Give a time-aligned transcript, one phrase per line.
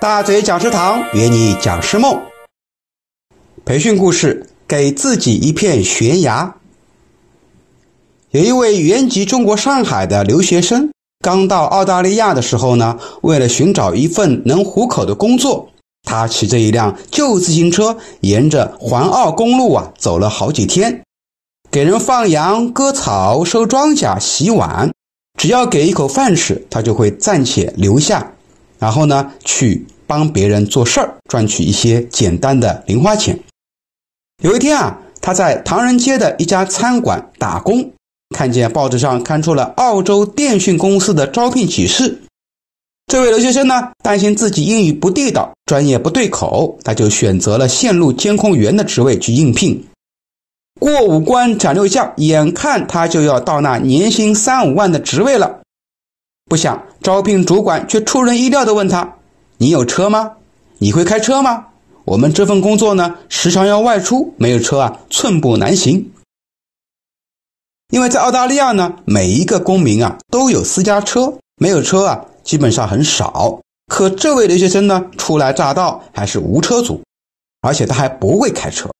[0.00, 2.18] 大嘴讲师堂圆你讲师梦。
[3.66, 6.54] 培训故事：给自己一片悬崖。
[8.30, 10.90] 有一位原籍中国上海的留学生，
[11.20, 15.68] 刚到澳大利亚的时候呢，为了寻找一份能糊口的工作，
[16.04, 21.02] 他骑着一辆旧自行车，沿着环澳公路啊走了好几天，
[21.70, 24.90] 给人放羊、割草、收庄稼、洗碗，
[25.38, 28.32] 只要给一口饭吃，他就会暂且留下。
[28.80, 33.38] 然后呢，去帮别人做事儿，赚取一些简单的零花钱。
[34.42, 37.92] 有一天啊，他在唐人街的一家餐馆打工，
[38.34, 42.22] 看见报纸上刊出了澳洲电讯公司的招聘启事。
[43.06, 49.84] 这位留学生呢，担心自己英语不地道，专业不对口，他就选择了线路监控员的职位去应聘。
[50.78, 55.59] 过五关斩六将，眼看他就要到那年薪三五万的职位了。
[56.50, 59.14] 不想，招聘主管却出人意料地问他
[59.56, 60.32] ：“你有车吗？
[60.78, 61.64] 你会开车吗？
[62.04, 66.10] 我们这份工作呢，时常要外出，没有车啊，寸步难行。”
[67.94, 73.60] 因为在澳大利亚呢，每一个公民啊都有私家车，没有车啊基本上很少。
[73.86, 77.00] 可这位留学生呢，初来乍到，还是无车族，
[77.60, 78.90] 而且他还不会开车。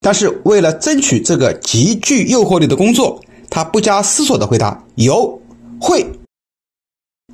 [0.00, 5.40] 但是为了争取这个极具诱惑力的工作，他不加思索地回答：“有，
[5.80, 6.04] 会。”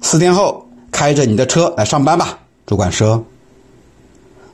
[0.03, 2.39] 四天后，开着你的车来上班吧。
[2.67, 3.23] 主管说：“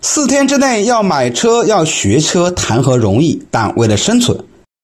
[0.02, 3.40] 四天之内要买车、要学车，谈何容易？
[3.50, 4.36] 但为了生存，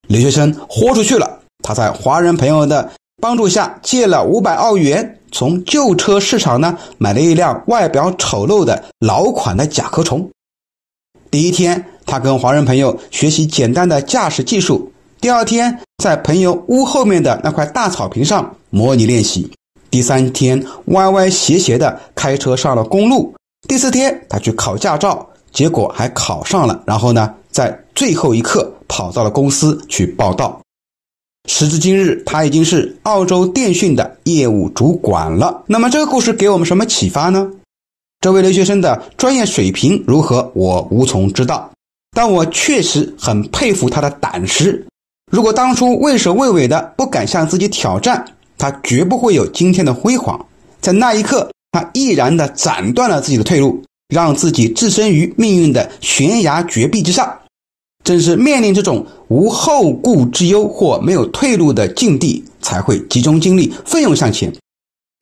[0.07, 1.39] 留学生豁出去了。
[1.63, 2.89] 他在华人朋友的
[3.21, 10.27] 帮助下，借了五百澳元，从旧车市场呢买了一辆外表丑陋的老款的甲壳虫。
[11.29, 14.77] 第一天，他跟华人朋友学习简单的驾驶技术；
[15.19, 19.51] 第二天，在朋友屋后面的那块大草坪上模拟练习。”
[19.93, 23.31] 第三天，歪歪斜斜的开车上了公路。
[23.67, 26.81] 第四天，他去考驾照，结果还考上了。
[26.87, 30.59] 然后呢，在最后一刻跑到了公司去报道。
[31.47, 35.61] 时至今日，他已经是澳洲电讯的业务主管了。
[35.67, 37.47] 那么，这个故事给我们什么启发呢？
[38.19, 41.69] 这位留学生的专业水平如何，我无从知道。
[42.15, 44.83] 但我确实很佩服他的胆识。
[45.31, 48.25] 如果当初畏首畏尾的，不敢向自己挑战。
[48.57, 50.45] 他绝不会有今天的辉煌。
[50.81, 57.39] 在那一刻，他毅然地斩断了自己的退路，让自己置身于命运的悬崖绝壁之上。
[58.03, 64.53] 正是面临这种无后顾之忧或没有退路的境地，才会集中精力奋勇向前，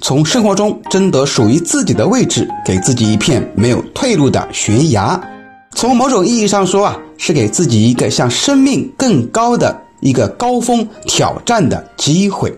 [0.03, 5.22] 从生活中争得属于自己的位置，给自己一片没有退路的悬崖。
[5.75, 12.52] 从某种意义上说啊，是给自己一个向生命更高的一个高峰挑战的机会。